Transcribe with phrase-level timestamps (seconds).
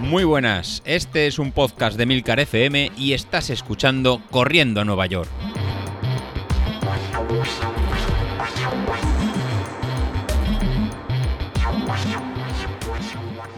[0.00, 5.04] Muy buenas, este es un podcast de Milcar FM y estás escuchando Corriendo a Nueva
[5.06, 5.28] York.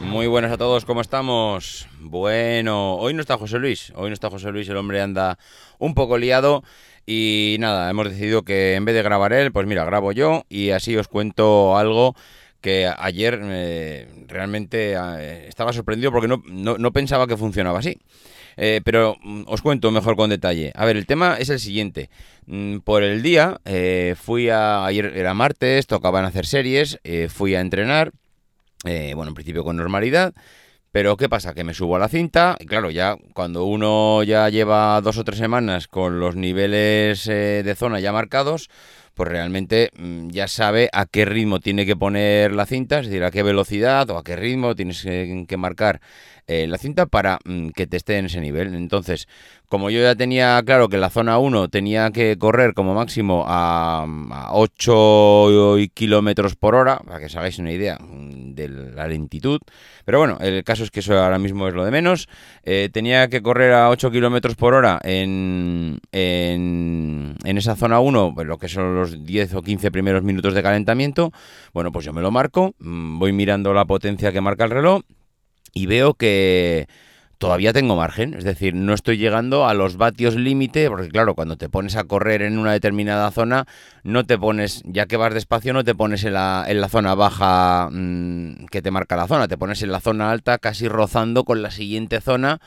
[0.00, 1.86] Muy buenas a todos, ¿cómo estamos?
[2.00, 5.38] Bueno, hoy no está José Luis, hoy no está José Luis, el hombre anda
[5.78, 6.64] un poco liado
[7.06, 10.70] y nada, hemos decidido que en vez de grabar él, pues mira, grabo yo y
[10.70, 12.16] así os cuento algo
[12.61, 17.98] que ayer eh, realmente eh, estaba sorprendido porque no, no, pensaba que funcionaba así.
[18.56, 20.73] Eh, pero mm, os cuento mejor con detalle.
[20.74, 22.10] A ver, el tema es el siguiente.
[22.46, 23.60] Mm, por el día
[24.16, 24.84] fui a...
[24.84, 28.12] Ayer era martes, tocaban hacer series, fui a entrenar,
[28.84, 30.34] bueno, en principio con normalidad.
[30.92, 31.54] Pero ¿qué pasa?
[31.54, 35.24] Que me subo a la cinta y claro, ya cuando uno ya lleva dos o
[35.24, 38.68] tres semanas con los niveles de zona ya marcados,
[39.20, 43.22] pues realmente mm, ya sabe a qué ritmo tiene que poner la cinta, es decir,
[43.22, 46.00] a qué velocidad o a qué ritmo tienes que, marcar
[46.46, 48.75] eh, la cinta para mm, que te esté en ese nivel.
[48.75, 49.28] Entonces,
[49.69, 54.06] como yo ya tenía claro que la zona 1 tenía que correr como máximo a,
[54.52, 59.61] 8 kilómetros por hora, para que os hagáis una idea mm, de la lentitud,
[60.05, 62.28] pero bueno, el caso es que eso ahora mismo es lo de menos,
[62.62, 68.33] eh, tenía que correr a 8 kilómetros por hora en, en, en esa zona 1,
[68.34, 71.33] pues lo que son los 10 o 15 primeros minutos de calentamiento,
[71.72, 75.03] bueno, pues yo me lo marco, mm, voy mirando la potencia que marca el reloj
[75.72, 76.86] y veo que
[77.41, 81.56] todavía tengo margen, es decir, no estoy llegando a los vatios límite, porque claro, cuando
[81.56, 83.64] te pones a correr en una determinada zona,
[84.03, 87.15] no te pones, ya que vas despacio, no te pones en la, en la zona
[87.15, 91.45] baja mm, que te marca la zona, te pones en la zona alta casi rozando
[91.45, 92.61] con la siguiente zona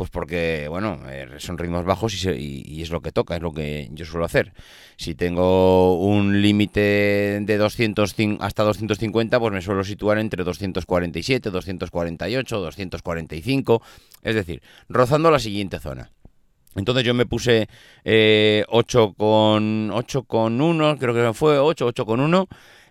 [0.00, 3.90] pues porque, bueno, eh, son ritmos bajos y, es lo que toca, es lo que
[3.92, 4.54] yo suelo hacer.
[4.96, 12.60] Si tengo un límite de 200 hasta 250, pues me suelo situar entre 247, 248,
[12.60, 13.82] 245,
[14.22, 16.10] es decir, rozando la siguiente zona.
[16.76, 17.68] Entonces yo me puse
[18.68, 22.48] 8 con 8 con 1, creo que fue 8, 8 con 1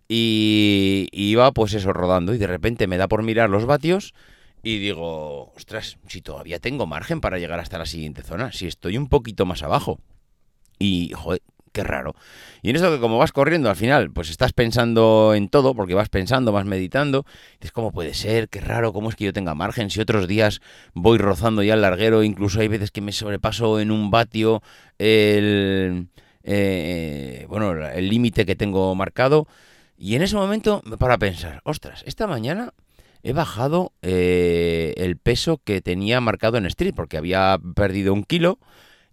[0.07, 4.13] y iba pues eso rodando y de repente me da por mirar los vatios
[4.61, 8.97] y digo, ostras, si todavía tengo margen para llegar hasta la siguiente zona, si estoy
[8.97, 9.99] un poquito más abajo.
[10.77, 12.15] Y, joder, qué raro.
[12.61, 15.93] Y en esto que como vas corriendo al final, pues estás pensando en todo, porque
[15.93, 18.49] vas pensando, vas meditando, dices, ¿cómo puede ser?
[18.49, 19.89] Qué raro, ¿cómo es que yo tenga margen?
[19.89, 20.61] Si otros días
[20.93, 24.61] voy rozando ya el larguero, incluso hay veces que me sobrepaso en un vatio
[24.97, 26.07] el,
[26.43, 29.47] eh, bueno, el límite que tengo marcado.
[29.97, 32.73] Y en ese momento me paro a pensar, ostras, esta mañana
[33.21, 38.59] he bajado eh, el peso que tenía marcado en Street, porque había perdido un kilo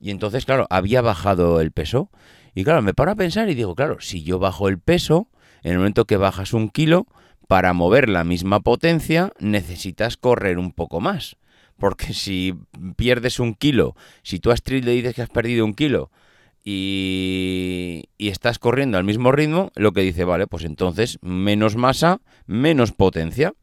[0.01, 2.11] y entonces, claro, había bajado el peso.
[2.55, 5.29] Y claro, me paro a pensar y digo, claro, si yo bajo el peso,
[5.62, 7.07] en el momento que bajas un kilo,
[7.49, 11.37] para mover la misma potencia necesitas correr un poco más.
[11.79, 12.55] Porque si
[12.97, 16.11] pierdes un kilo, si tú a Street le dices que has perdido un kilo
[16.65, 22.21] y, y, estás corriendo al mismo ritmo, lo que dice, vale, pues entonces menos masa,
[22.47, 23.55] menos potencia.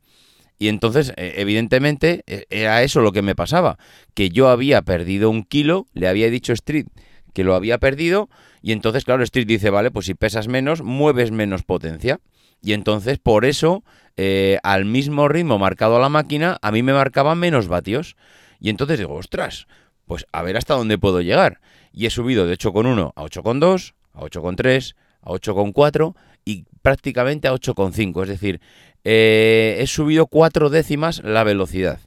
[0.63, 3.77] Y entonces, eh, evidentemente, e, era eso lo que me pasaba,
[4.13, 6.85] que yo había perdido un kilo, le había dicho Street
[7.33, 8.29] que lo había perdido,
[8.61, 12.21] y entonces, claro, Street dice, vale, pues si pesas menos, mueves menos potencia.
[12.61, 13.83] Y entonces, por eso,
[14.15, 18.15] eh, al mismo ritmo marcado a la máquina, a mí me marcaba menos vatios.
[18.61, 19.67] Y entonces digo, ostras,
[20.05, 21.59] pues a ver hasta dónde puedo llegar.
[21.91, 28.23] Y he subido de 8,1 a 8,2, a 8,3, a 8,4 y prácticamente a 8,5.
[28.23, 28.61] Es decir,
[29.03, 31.99] eh, he subido cuatro décimas la velocidad.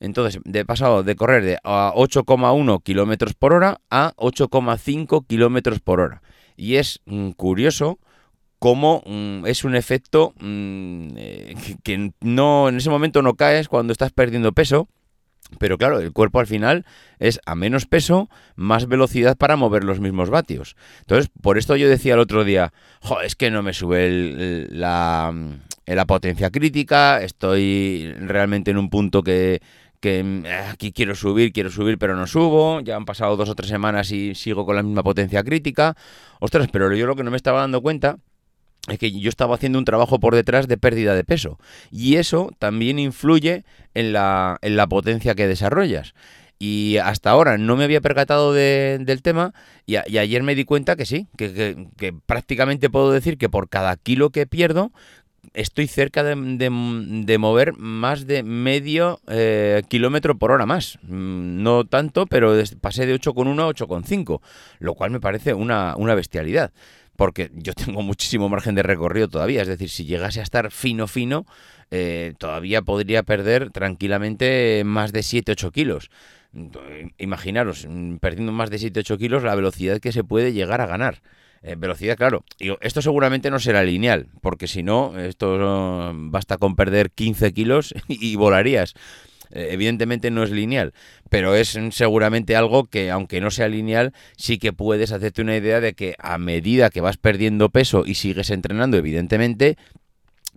[0.00, 6.00] Entonces, he pasado de correr de a 8,1 kilómetros por hora a 8,5 kilómetros por
[6.00, 6.22] hora.
[6.56, 7.98] Y es mm, curioso
[8.58, 13.92] cómo mm, es un efecto mm, eh, que, no en ese momento no caes cuando
[13.92, 14.88] estás perdiendo peso.
[15.58, 16.84] Pero claro, el cuerpo al final
[17.18, 20.76] es a menos peso, más velocidad para mover los mismos vatios.
[21.00, 22.72] Entonces, por esto yo decía el otro día,
[23.24, 29.60] es que no me sube en la potencia crítica, estoy realmente en un punto que,
[30.00, 33.54] que eh, aquí quiero subir, quiero subir, pero no subo, ya han pasado dos o
[33.54, 35.94] tres semanas y sigo con la misma potencia crítica.
[36.40, 38.18] Ostras, pero yo lo que no me estaba dando cuenta
[38.88, 41.58] es que yo estaba haciendo un trabajo por detrás de pérdida de peso.
[41.90, 46.14] Y eso también influye en la, en la potencia que desarrollas.
[46.62, 49.54] Y hasta ahora no me había percatado del tema
[49.86, 54.28] y, ayer me di cuenta que sí, que, prácticamente puedo decir que por cada kilo
[54.28, 54.92] que pierdo,
[55.54, 56.36] estoy cerca de,
[57.38, 60.98] mover más de medio eh, kilómetro por hora más.
[61.04, 64.42] Mm, no tanto, pero pasé de 8,1 a 8,5,
[64.80, 66.72] lo cual me parece una, una bestialidad.
[67.20, 69.60] Porque yo tengo muchísimo margen de recorrido todavía.
[69.60, 71.44] Es decir, si llegase a estar fino, fino,
[71.90, 76.10] eh, todavía podría perder tranquilamente más de 7-8 kilos.
[77.18, 81.20] Imaginaros, mm, perdiendo más de 7-8 kilos, la velocidad que se puede llegar a ganar.
[81.62, 82.42] Eh, velocidad, claro.
[82.80, 88.34] esto seguramente no será lineal, porque si no, esto basta con perder 15 kilos y
[88.36, 88.94] volarías.
[89.50, 90.92] Eh, evidentemente no es lineal,
[91.28, 95.80] pero es seguramente algo que, aunque no sea lineal, sí que puedes hacerte una idea
[95.80, 99.76] de que a medida que vas perdiendo peso y sigues entrenando, evidentemente,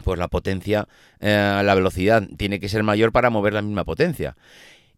[0.04, 0.88] pues la potencia,
[1.19, 4.36] eh, la velocidad tiene que ser mayor para mover la misma potencia.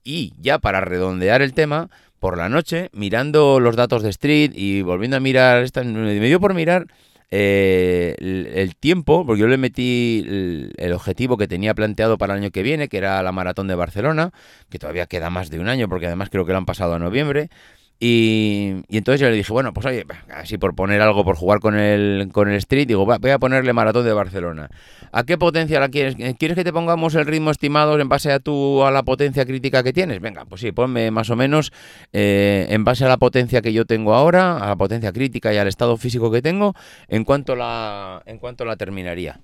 [0.04, 1.90] Y ya para redondear el tema,
[2.20, 6.40] por la noche, mirando los datos de Street y volviendo a mirar, esta, me dio
[6.40, 6.88] por mirar
[7.38, 8.16] eh,
[8.56, 12.64] el, tiempo, porque yo le metí el, objetivo que tenía planteado para el año que
[12.64, 14.32] viene, que era la maratón de Barcelona,
[14.70, 17.00] que todavía queda más de un año, porque además creo que lo han pasado a
[17.00, 17.50] noviembre.
[17.98, 21.80] Y, entonces yo le dije, bueno, pues oye, así por poner algo, por jugar con
[21.80, 24.70] el, con el Street, digo, voy a ponerle maratón de Barcelona.
[25.14, 26.16] ¿A qué potencia la quieres?
[26.38, 29.82] ¿Quieres que te pongamos el ritmo estimado en base a tu, a la potencia crítica
[29.82, 30.20] que tienes?
[30.20, 31.72] Venga, pues sí, ponme más o menos
[32.12, 35.58] eh, en base a la potencia que yo tengo ahora, a la potencia crítica y
[35.58, 36.76] al estado físico que tengo,
[37.08, 39.40] en cuanto la, en cuanto la terminaría.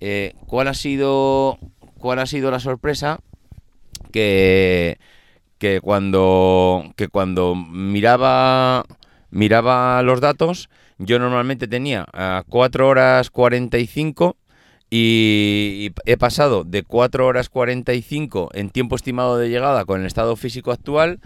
[0.00, 1.58] Eh, ¿Cuál ha sido,
[1.98, 3.20] cuál ha sido la sorpresa?
[4.12, 4.98] Que
[5.64, 8.84] que cuando, que cuando miraba,
[9.30, 10.68] miraba los datos,
[10.98, 14.36] yo normalmente tenía a 4 horas 45
[14.90, 20.06] y, y he pasado de 4 horas 45 en tiempo estimado de llegada con el
[20.06, 21.20] estado físico actual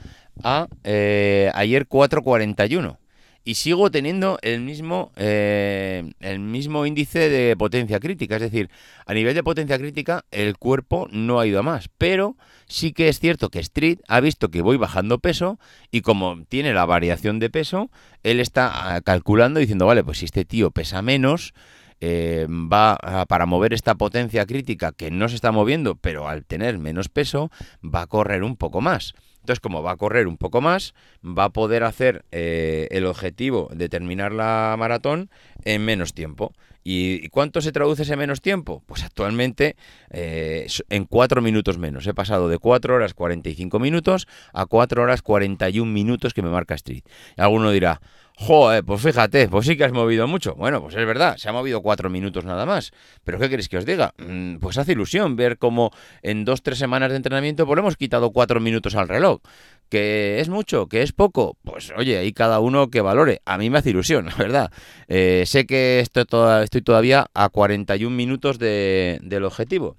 [0.45, 2.97] a eh, ayer 4.41
[3.43, 8.37] y sigo teniendo el mismo, eh, el mismo índice de potencia crítica.
[8.37, 8.71] Es decir,
[9.07, 11.89] a nivel de potencia crítica, el cuerpo no ha ido a más.
[11.99, 12.37] Pero
[12.67, 15.59] sí que es cierto que Street ha visto que voy bajando peso
[15.91, 17.91] y como tiene la variación de peso,
[18.23, 21.55] él está ah, calculando diciendo, vale, pues si este tío pesa menos,
[22.01, 22.97] eh, va
[23.27, 27.51] para mover esta potencia crítica que no se está moviendo, pero al tener menos peso,
[27.83, 29.15] va a correr un poco más.
[29.41, 30.95] Entonces, como va a correr un poco más,
[31.25, 35.31] va a poder hacer eh, el objetivo de terminar la maratón
[35.65, 36.53] en menos tiempo.
[36.85, 38.83] ¿Y cuánto se traduce ese menos tiempo?
[38.87, 39.77] Pues actualmente
[40.11, 42.07] eh, en 4 minutos menos.
[42.07, 46.75] He pasado de 4 horas 45 minutos a 4 horas 41 minutos que me marca
[46.75, 47.03] Street.
[47.37, 48.01] alguno dirá,
[48.41, 50.55] Joder, pues fíjate, pues sí que has movido mucho.
[50.55, 52.93] Bueno, pues es verdad, se ha movido cuatro minutos nada más.
[53.25, 54.15] Pero ¿qué queréis que os diga?
[54.17, 55.91] Mm, pues hace ilusión ver cómo
[56.23, 59.41] en dos, tres semanas de entrenamiento pues hemos quitado cuatro minutos al reloj.
[59.89, 60.87] ¿Que es mucho?
[60.87, 61.57] ¿Que es poco?
[61.65, 63.43] Pues oye, ahí cada uno que valore.
[63.45, 64.71] A mí me hace ilusión, la verdad.
[65.09, 66.25] Eh, sé que estoy,
[66.63, 69.97] estoy todavía a 41 minutos de, del objetivo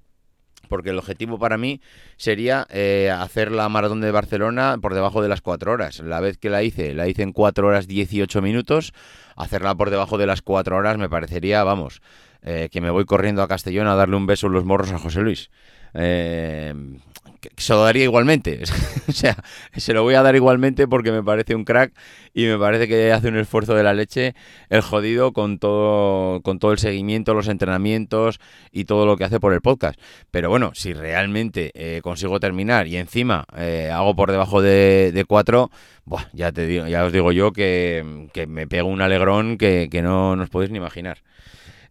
[0.69, 1.81] porque el objetivo para mí
[2.15, 5.99] sería eh, hacer la maratón de Barcelona por debajo de las 4 horas.
[5.99, 8.93] La vez que la hice, la hice en 4 horas 18 minutos.
[9.35, 12.01] Hacerla por debajo de las 4 horas me parecería, vamos,
[12.41, 14.99] eh, que me voy corriendo a Castellón a darle un beso en los morros a
[14.99, 15.49] José Luis.
[15.93, 16.73] Eh,
[17.57, 18.61] se lo daría igualmente.
[19.07, 19.37] o sea,
[19.75, 21.93] se lo voy a dar igualmente porque me parece un crack
[22.33, 24.35] y me parece que hace un esfuerzo de la leche
[24.69, 28.39] el jodido con todo, con todo el seguimiento, los entrenamientos
[28.71, 29.99] y todo lo que hace por el podcast.
[30.31, 35.25] Pero bueno, si realmente eh, consigo terminar y encima eh, hago por debajo de, de
[35.25, 35.71] cuatro,
[36.33, 40.35] ya te digo, ya os digo yo que, me pego un alegrón que, que no,
[40.35, 41.19] no os podéis ni imaginar.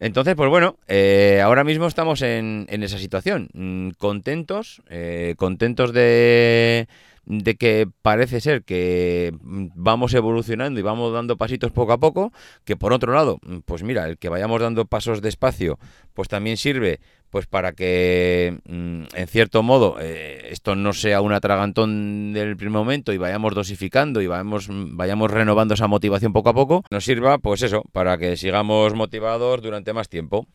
[0.01, 3.49] Entonces, pues bueno, eh, ahora mismo estamos en, esa situación.
[3.53, 6.89] Mm, contentos, eh, contentos de,
[7.29, 12.33] de que parece ser que mm, vamos evolucionando y vamos dando pasitos poco a poco,
[12.65, 15.79] que por otro lado, mm, pues mira, el que vayamos dando pasos despacio,
[16.15, 17.01] pues también sirve
[17.31, 22.73] pues para que mm, en cierto modo eh, esto no sea un atragantón del primer
[22.73, 27.39] momento y vayamos dosificando y vayamos, vayamos renovando esa motivación poco a poco, nos sirva
[27.39, 30.47] pues eso, para que sigamos motivados durante más tiempo.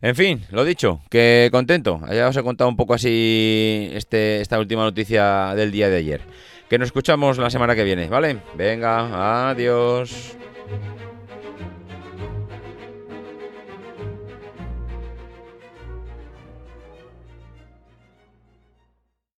[0.00, 2.00] En fin, lo dicho, que contento.
[2.10, 6.20] Ya os he contado un poco así este, esta última noticia del día de ayer.
[6.68, 8.38] Que nos escuchamos la semana que viene, ¿vale?
[8.56, 10.36] Venga, adiós.